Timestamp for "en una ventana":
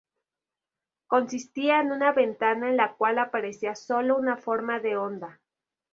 1.79-2.71